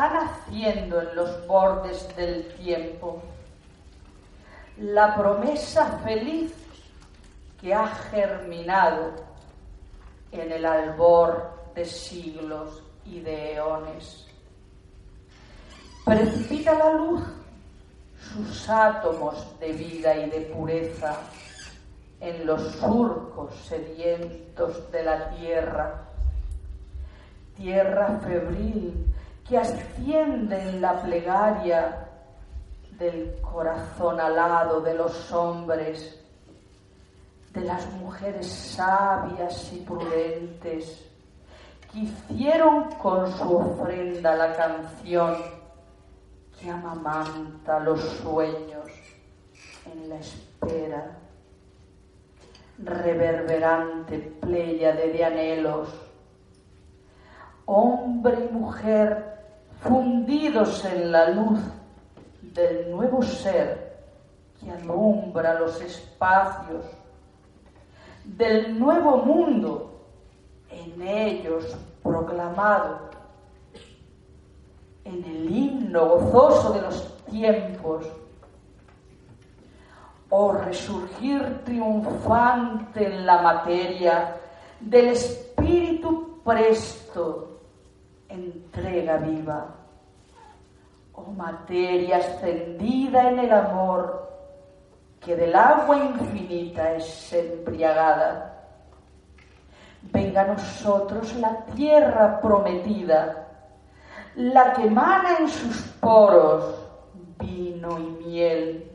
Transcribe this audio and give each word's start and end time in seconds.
naciendo 0.00 1.02
en 1.02 1.16
los 1.16 1.46
bordes 1.46 2.16
del 2.16 2.46
tiempo. 2.54 3.22
La 4.78 5.16
promesa 5.16 5.98
feliz 6.04 6.52
que 7.60 7.74
ha 7.74 7.86
germinado 7.86 9.12
en 10.32 10.52
el 10.52 10.64
albor 10.64 11.50
de 11.74 11.84
siglos 11.84 12.82
y 13.04 13.20
de 13.20 13.54
eones. 13.54 14.26
Precipita 16.04 16.74
la 16.74 16.92
luz 16.92 17.22
sus 18.32 18.68
átomos 18.68 19.58
de 19.60 19.72
vida 19.72 20.16
y 20.16 20.30
de 20.30 20.40
pureza 20.42 21.20
en 22.20 22.46
los 22.46 22.62
surcos 22.74 23.54
sedientos 23.68 24.90
de 24.90 25.02
la 25.02 25.30
tierra, 25.30 26.05
tierra 27.56 28.18
febril 28.20 29.14
que 29.48 29.58
asciende 29.58 30.60
en 30.60 30.80
la 30.80 31.00
plegaria 31.02 32.08
del 32.98 33.38
corazón 33.40 34.20
alado 34.20 34.80
de 34.80 34.94
los 34.94 35.32
hombres, 35.32 36.20
de 37.52 37.60
las 37.62 37.90
mujeres 37.92 38.46
sabias 38.46 39.72
y 39.72 39.80
prudentes, 39.80 41.04
que 41.92 42.00
hicieron 42.00 42.90
con 42.94 43.32
su 43.36 43.56
ofrenda 43.56 44.34
la 44.34 44.54
canción 44.54 45.36
que 46.58 46.70
amamanta 46.70 47.78
los 47.80 48.00
sueños 48.00 48.88
en 49.92 50.08
la 50.08 50.16
espera 50.16 51.16
reverberante 52.78 54.18
pléyade 54.40 55.12
de 55.12 55.24
anhelos, 55.24 55.88
hombre 57.66 58.48
y 58.48 58.54
mujer 58.54 59.36
fundidos 59.80 60.84
en 60.84 61.12
la 61.12 61.30
luz 61.30 61.60
del 62.40 62.90
nuevo 62.90 63.22
ser 63.22 64.04
que 64.58 64.70
alumbra 64.70 65.60
los 65.60 65.80
espacios, 65.80 66.84
del 68.24 68.78
nuevo 68.78 69.18
mundo 69.18 70.00
en 70.70 71.02
ellos 71.02 71.76
proclamado, 72.02 73.10
en 75.04 75.24
el 75.24 75.50
himno 75.54 76.06
gozoso 76.06 76.72
de 76.72 76.80
los 76.80 77.24
tiempos, 77.26 78.06
o 80.28 80.52
resurgir 80.52 81.62
triunfante 81.64 83.06
en 83.06 83.26
la 83.26 83.42
materia 83.42 84.36
del 84.80 85.08
espíritu 85.08 86.40
presto, 86.44 87.55
entrega 88.28 89.16
viva, 89.18 89.74
oh 91.14 91.30
materia 91.32 92.18
ascendida 92.18 93.30
en 93.30 93.38
el 93.40 93.52
amor, 93.52 94.26
que 95.20 95.36
del 95.36 95.54
agua 95.54 95.96
infinita 95.96 96.92
es 96.92 97.32
embriagada. 97.32 98.52
Venga 100.12 100.42
a 100.42 100.46
nosotros 100.46 101.34
la 101.36 101.64
tierra 101.74 102.40
prometida, 102.40 103.48
la 104.36 104.72
que 104.72 104.84
emana 104.84 105.38
en 105.38 105.48
sus 105.48 105.82
poros 106.00 106.74
vino 107.38 107.98
y 107.98 108.24
miel. 108.24 108.92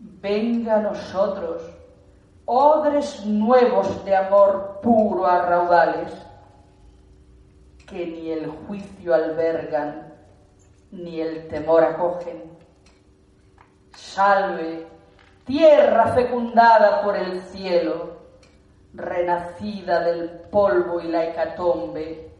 Venga 0.00 0.76
a 0.76 0.80
nosotros 0.80 1.62
odres 2.46 3.24
nuevos 3.24 4.04
de 4.04 4.16
amor 4.16 4.80
puro 4.82 5.26
a 5.26 5.42
raudales, 5.42 6.12
que 7.86 8.06
ni 8.06 8.30
el 8.30 8.46
juicio 8.46 9.14
albergan, 9.14 10.14
ni 10.90 11.20
el 11.20 11.48
temor 11.48 11.84
acogen. 11.84 12.42
Salve, 13.94 14.86
tierra 15.44 16.14
fecundada 16.14 17.02
por 17.02 17.16
el 17.16 17.40
cielo, 17.42 18.18
renacida 18.94 20.00
del 20.00 20.30
polvo 20.50 21.00
y 21.00 21.08
la 21.08 21.24
hecatombe 21.24 22.30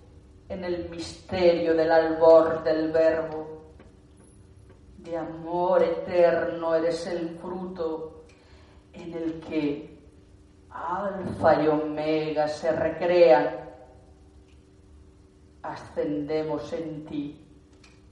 en 0.49 0.65
el 0.65 0.88
misterio 0.88 1.75
del 1.75 1.91
albor 1.91 2.62
del 2.62 2.93
verbo 2.93 3.54
de 5.04 5.19
amor 5.19 5.83
eterno 5.83 6.75
eres 6.75 7.06
el 7.06 7.38
fruto 7.38 8.25
en 8.94 9.12
el 9.12 9.41
que 9.41 9.99
alfa 10.71 11.62
y 11.62 11.69
omega 11.69 12.49
se 12.49 12.72
recrean. 12.72 13.63
Ascendemos 15.64 16.72
en 16.75 17.06
ti 17.06 17.41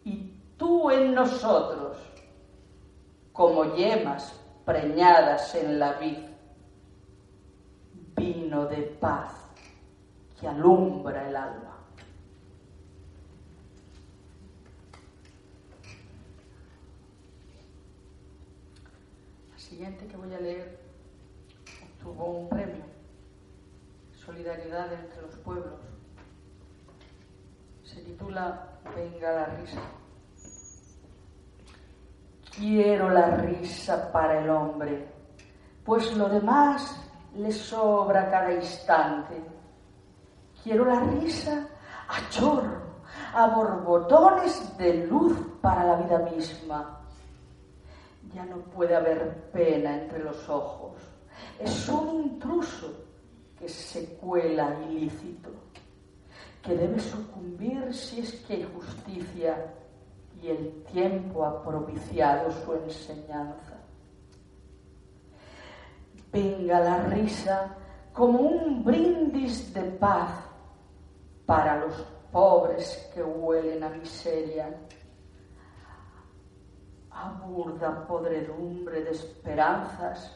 y 0.04 0.32
tú 0.56 0.90
en 0.90 1.14
nosotros 1.14 1.98
como 3.32 3.76
yemas 3.76 4.34
preñadas 4.64 5.54
en 5.54 5.78
la 5.78 5.92
vid, 5.92 6.18
vino 8.16 8.66
de 8.66 8.82
paz 8.82 9.32
que 10.40 10.48
alumbra 10.48 11.28
el 11.28 11.36
alma. 11.36 11.72
siguiente 19.72 20.06
que 20.06 20.16
voy 20.18 20.34
a 20.34 20.38
leer 20.38 20.78
obtuvo 21.82 22.24
un 22.26 22.48
premio, 22.50 22.84
Solidaridad 24.14 24.92
entre 24.92 25.22
los 25.22 25.34
pueblos. 25.36 25.80
Titula 28.04 28.68
Venga 28.94 29.32
la 29.32 29.44
risa. 29.46 29.80
Quiero 32.56 33.08
la 33.08 33.36
risa 33.36 34.12
para 34.12 34.40
el 34.40 34.50
hombre, 34.50 35.08
pues 35.84 36.14
lo 36.16 36.28
demás 36.28 36.94
le 37.34 37.50
sobra 37.50 38.30
cada 38.30 38.52
instante. 38.52 39.42
Quiero 40.62 40.84
la 40.84 41.00
risa 41.00 41.66
a 42.08 42.28
chorro, 42.28 42.82
a 43.32 43.46
borbotones 43.46 44.76
de 44.76 45.06
luz 45.06 45.38
para 45.62 45.84
la 45.84 45.96
vida 45.96 46.18
misma 46.18 47.02
ya 48.34 48.44
no 48.46 48.56
puede 48.58 48.96
haber 48.96 49.50
pena 49.52 50.02
entre 50.02 50.20
los 50.20 50.48
ojos. 50.48 50.96
Es 51.58 51.88
un 51.88 52.22
intruso 52.22 53.04
que 53.58 53.68
se 53.68 54.16
cuela 54.16 54.78
ilícito, 54.88 55.50
que 56.62 56.74
debe 56.74 57.00
sucumbir 57.00 57.92
si 57.92 58.20
es 58.20 58.32
que 58.46 58.54
hay 58.54 58.68
justicia 58.74 59.74
y 60.40 60.48
el 60.48 60.84
tiempo 60.84 61.44
ha 61.44 61.62
propiciado 61.62 62.50
su 62.50 62.74
enseñanza. 62.74 63.78
Venga 66.32 66.80
la 66.80 67.02
risa 67.06 67.76
como 68.12 68.40
un 68.40 68.84
brindis 68.84 69.74
de 69.74 69.82
paz 69.82 70.30
para 71.44 71.78
los 71.80 71.94
pobres 72.30 73.10
que 73.14 73.22
huelen 73.22 73.82
a 73.84 73.90
miseria 73.90 74.74
aburda 77.22 78.06
podredumbre 78.06 79.02
de 79.04 79.10
esperanzas, 79.10 80.34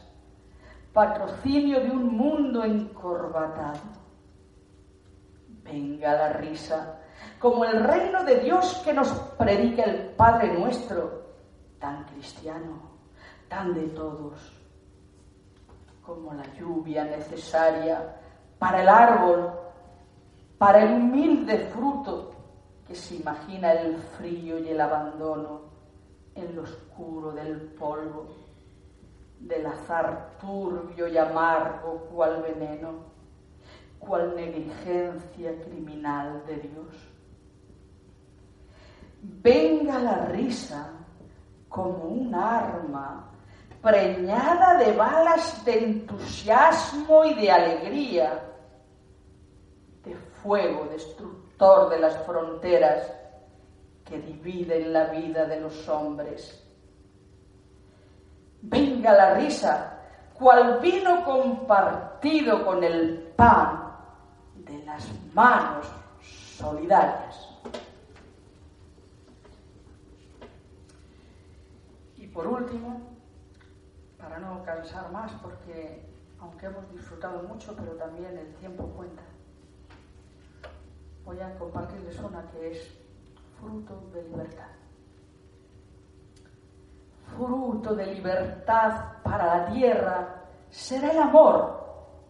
patrocinio 0.93 1.81
de 1.81 1.91
un 1.91 2.15
mundo 2.15 2.63
encorbatado. 2.63 4.06
Venga 5.67 6.13
la 6.15 6.33
risa, 6.33 6.99
como 7.39 7.65
el 7.65 7.83
reino 7.83 8.23
de 8.23 8.39
Dios 8.39 8.81
que 8.85 8.93
nos 8.93 9.09
predica 9.37 9.83
el 9.83 10.09
Padre 10.15 10.57
nuestro, 10.57 11.25
tan 11.79 12.05
cristiano, 12.05 12.81
tan 13.47 13.73
de 13.73 13.87
todos, 13.89 14.53
como 16.01 16.33
la 16.33 16.45
lluvia 16.53 17.03
necesaria 17.03 18.15
para 18.57 18.81
el 18.81 18.89
árbol, 18.89 19.51
para 20.57 20.83
el 20.83 20.93
humilde 20.93 21.57
fruto 21.67 22.31
que 22.87 22.95
se 22.95 23.15
imagina 23.15 23.73
el 23.73 23.97
frío 23.97 24.57
y 24.59 24.69
el 24.69 24.79
abandono 24.79 25.61
en 26.33 26.55
lo 26.55 26.63
oscuro 26.63 27.31
del 27.31 27.59
polvo, 27.73 28.27
del 29.39 29.65
azar 29.65 30.37
turbio 30.39 31.07
y 31.07 31.17
amargo 31.17 32.07
cual 32.11 32.41
veneno, 32.41 33.16
cual 33.99 34.35
negligencia 34.35 35.51
criminal 35.63 36.43
de 36.45 36.55
Dios. 36.57 36.95
Venga 39.21 39.99
la 39.99 40.25
risa 40.25 40.93
como 41.69 42.05
un 42.05 42.33
arma 42.33 43.31
preñada 43.81 44.77
de 44.77 44.93
balas 44.93 45.63
de 45.65 45.83
entusiasmo 45.83 47.25
y 47.25 47.33
de 47.35 47.51
alegría, 47.51 48.43
de 50.03 50.15
fuego 50.15 50.87
destructor 50.91 51.89
de 51.89 51.99
las 51.99 52.17
fronteras 52.25 53.11
que 54.05 54.19
dividen 54.19 54.93
la 54.93 55.05
vida 55.05 55.45
de 55.45 55.59
los 55.59 55.87
hombres. 55.89 56.63
Venga 58.61 59.13
la 59.13 59.33
risa, 59.35 59.99
cual 60.33 60.79
vino 60.81 61.23
compartido 61.23 62.65
con 62.65 62.83
el 62.83 63.33
pan 63.35 63.86
de 64.67 64.85
las 64.85 65.07
manos 65.33 65.87
solidarias. 66.57 67.49
Y 72.17 72.27
por 72.27 72.47
último, 72.47 73.01
para 74.17 74.39
no 74.39 74.63
cansar 74.63 75.11
más, 75.11 75.31
porque 75.41 76.05
aunque 76.39 76.65
hemos 76.67 76.89
disfrutado 76.91 77.43
mucho, 77.43 77.75
pero 77.75 77.93
también 77.93 78.37
el 78.37 78.53
tiempo 78.55 78.85
cuenta, 78.95 79.23
voy 81.25 81.39
a 81.39 81.57
compartirles 81.57 82.17
una 82.19 82.43
que 82.51 82.71
es 82.71 82.97
fruto 83.59 84.09
de 84.13 84.23
libertad. 84.23 84.67
Fruto 87.35 87.95
de 87.95 88.07
libertad 88.07 89.21
para 89.23 89.45
la 89.45 89.73
tierra 89.73 90.43
será 90.69 91.11
el 91.11 91.19
amor 91.19 91.77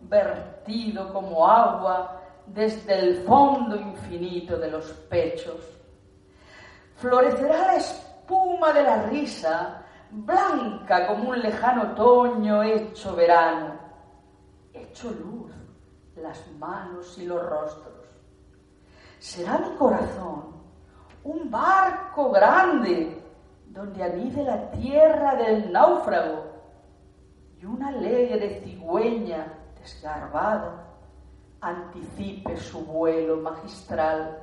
vertido 0.01 1.11
como 1.13 1.47
agua 1.47 2.16
desde 2.47 2.99
el 2.99 3.23
fondo 3.23 3.75
infinito 3.75 4.57
de 4.57 4.71
los 4.71 4.85
pechos. 5.09 5.61
Florecerá 6.95 7.67
la 7.67 7.75
espuma 7.75 8.73
de 8.73 8.83
la 8.83 9.03
risa, 9.03 9.83
blanca 10.09 11.07
como 11.07 11.29
un 11.29 11.39
lejano 11.39 11.93
otoño 11.93 12.63
hecho 12.63 13.15
verano, 13.15 13.75
hecho 14.73 15.11
luz, 15.11 15.51
las 16.15 16.47
manos 16.57 17.17
y 17.17 17.25
los 17.25 17.43
rostros. 17.45 17.93
Será 19.19 19.57
mi 19.57 19.75
corazón 19.75 20.57
un 21.23 21.51
barco 21.51 22.31
grande 22.31 23.21
donde 23.67 24.03
anide 24.03 24.43
la 24.43 24.71
tierra 24.71 25.35
del 25.35 25.71
náufrago 25.71 26.45
y 27.59 27.65
una 27.65 27.89
alegre 27.89 28.61
cigüeña 28.63 29.53
desgarbada 29.79 30.87
anticipe 31.61 32.57
su 32.57 32.85
vuelo 32.85 33.37
magistral. 33.37 34.39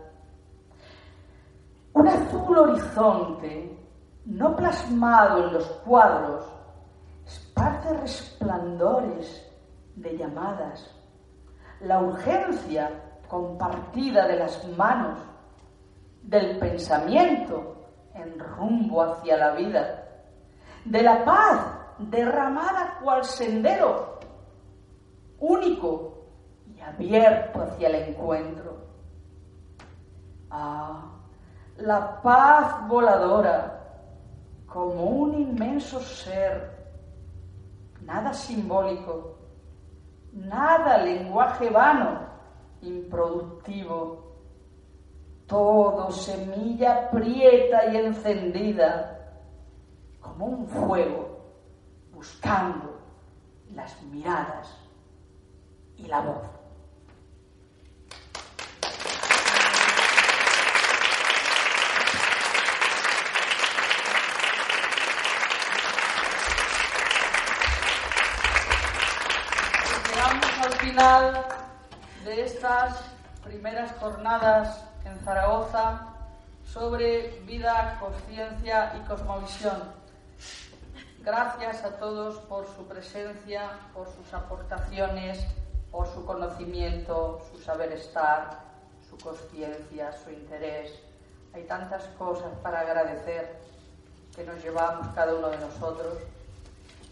Un 1.93 2.09
azul 2.09 2.59
horizonte, 2.59 3.79
no 4.27 4.57
plasmado 4.57 5.47
en 5.47 5.55
los 5.55 5.67
cuadros, 5.85 6.45
esparce 7.25 7.95
resplandores 7.99 9.53
de 9.95 10.17
llamadas. 10.17 10.91
La 11.81 12.01
urgencia 12.01 12.91
compartida 13.29 14.27
de 14.27 14.37
las 14.37 14.67
manos, 14.77 15.19
del 16.23 16.59
pensamiento 16.59 17.77
en 18.15 18.39
rumbo 18.39 19.03
hacia 19.03 19.37
la 19.37 19.51
vida, 19.53 20.05
de 20.85 21.03
la 21.03 21.25
paz 21.25 21.61
derramada 21.99 22.99
cual 23.03 23.25
sendero 23.25 24.19
único 25.39 26.14
abierto 26.87 27.63
hacia 27.63 27.89
el 27.89 27.95
encuentro. 28.09 28.77
Ah, 30.51 31.15
la 31.79 32.23
paz 32.23 32.87
voladora 32.89 33.75
como 34.67 35.05
un 35.05 35.35
inmenso 35.35 36.01
ser, 36.01 36.85
nada 38.03 38.33
simbólico, 38.33 39.39
nada 40.33 40.99
lenguaje 40.99 41.71
vano, 41.71 42.21
improductivo, 42.83 44.35
todo 45.47 46.11
semilla 46.11 47.11
prieta 47.11 47.87
y 47.93 47.97
encendida, 47.99 49.11
como 50.21 50.47
un 50.47 50.67
fuego, 50.67 51.39
buscando 52.13 52.99
las 53.75 54.03
miradas 54.05 54.77
y 55.97 56.07
la 56.07 56.21
voz. 56.21 56.64
Llegamos 70.25 70.59
al 70.63 70.73
final 70.79 71.45
de 72.25 72.45
estas 72.47 72.99
primeras 73.43 73.93
jornadas 74.01 74.83
en 75.05 75.19
Zaragoza 75.23 76.01
sobre 76.65 77.43
vida, 77.45 77.99
conciencia 78.01 78.95
y 78.97 79.07
cosmovisión. 79.07 79.83
Gracias 81.19 81.85
a 81.85 81.99
todos 81.99 82.37
por 82.47 82.67
su 82.75 82.87
presencia, 82.87 83.69
por 83.93 84.07
sus 84.07 84.33
aportaciones, 84.33 85.45
por 85.91 86.07
su 86.07 86.25
conocimiento, 86.25 87.47
su 87.53 87.59
saber 87.59 87.93
estar, 87.93 88.61
su 89.07 89.19
conciencia, 89.19 90.11
su 90.25 90.31
interés. 90.31 90.91
Hay 91.53 91.65
tantas 91.65 92.03
cosas 92.17 92.51
para 92.63 92.81
agradecer 92.81 93.61
que 94.35 94.43
nos 94.45 94.63
llevamos 94.65 95.07
cada 95.15 95.35
uno 95.35 95.49
de 95.49 95.59
nosotros. 95.59 96.15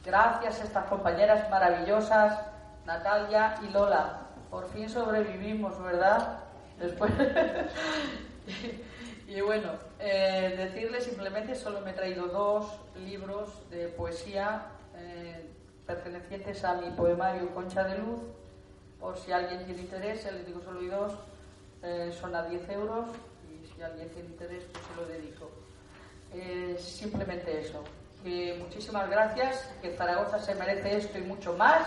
Gracias 0.03 0.61
a 0.61 0.65
estas 0.65 0.87
compañeras 0.87 1.51
maravillosas, 1.51 2.52
Natalia 2.87 3.59
y 3.63 3.73
Lola. 3.73 4.27
Por 4.51 4.69
fin 4.71 4.89
sobrevivimos, 4.89 5.81
¿verdad? 5.83 6.41
Después. 6.79 7.13
y 9.29 9.41
bueno, 9.41 9.71
eh, 9.99 10.55
decirle 10.57 11.01
simplemente, 11.01 11.55
solo 11.55 11.81
me 11.81 11.91
he 11.91 11.95
traído 11.95 12.27
dos 12.27 12.67
libros 12.97 13.49
de 13.71 13.89
poesía 13.89 14.67
eh, 14.97 15.49
pertenecientes 15.87 16.65
a 16.65 16.75
mi 16.75 16.91
poemario 16.91 17.55
Concha 17.55 17.85
de 17.85 17.99
Luz. 17.99 18.21
Por 19.01 19.17
si 19.17 19.33
alguien 19.33 19.65
tiene 19.65 19.83
interés, 19.83 20.25
les 20.33 20.47
digo 20.47 20.61
solo 20.61 20.81
hay 20.81 20.89
dos, 20.89 21.13
eh, 21.83 22.17
son 22.21 22.35
a 22.37 22.45
10 22.45 22.69
euros 22.71 23.09
y 23.51 23.67
si 23.67 23.83
alguien 23.83 24.09
tiene 24.11 24.29
interés, 24.29 24.65
pues 24.73 24.85
se 24.85 24.95
lo 24.97 25.07
dedico. 25.07 25.51
simplemente 26.79 27.61
eso. 27.61 27.83
Que 28.23 28.57
muchísimas 28.61 29.11
gracias, 29.11 29.69
que 29.81 29.97
Zaragoza 29.97 30.39
se 30.39 30.55
merece 30.55 30.99
esto 30.99 31.19
y 31.19 31.23
mucho 31.23 31.55
más, 31.55 31.83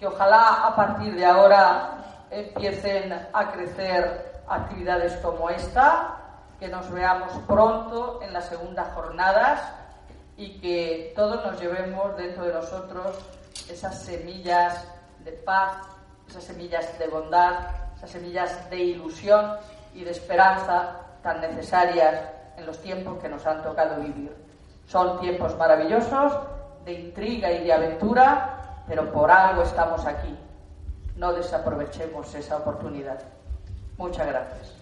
que 0.00 0.06
ojalá 0.06 0.66
a 0.66 0.74
partir 0.74 1.14
de 1.14 1.26
ahora 1.26 1.98
empiecen 2.30 3.12
a 3.12 3.52
crecer 3.52 4.42
actividades 4.48 5.12
como 5.16 5.50
esta 5.50 6.16
que 6.58 6.68
nos 6.68 6.90
veamos 6.90 7.30
pronto 7.46 8.20
en 8.22 8.32
las 8.32 8.46
segundas 8.46 8.88
jornadas 8.94 9.60
y 10.38 10.58
que 10.58 11.12
todos 11.14 11.44
nos 11.44 11.60
llevemos 11.60 12.16
dentro 12.16 12.44
de 12.44 12.54
nosotros 12.54 13.18
esas 13.68 14.02
semillas 14.02 14.82
de 15.22 15.32
paz, 15.32 15.76
esas 16.26 16.44
semillas 16.44 16.98
de 16.98 17.06
bondad, 17.08 17.58
esas 17.96 18.10
semillas 18.10 18.70
de 18.70 18.78
ilusión 18.78 19.56
y 19.94 20.02
de 20.02 20.12
esperanza 20.12 20.96
tan 21.22 21.42
necesarias 21.42 22.22
en 22.56 22.64
los 22.64 22.80
tiempos 22.80 23.18
que 23.18 23.28
nos 23.28 23.46
han 23.46 23.62
tocado 23.62 24.00
vivir. 24.00 24.34
Son 24.86 25.20
tiempos 25.20 25.54
maravillosos 25.58 26.32
de 26.86 26.92
intriga 26.92 27.52
y 27.52 27.64
de 27.64 27.72
aventura, 27.72 28.59
pero 28.90 29.12
por 29.12 29.30
algo 29.30 29.62
estamos 29.62 30.04
aquí. 30.04 30.36
No 31.14 31.32
desaprovechemos 31.32 32.34
esa 32.34 32.56
oportunidad. 32.56 33.20
Muchas 33.96 34.26
gracias. 34.26 34.79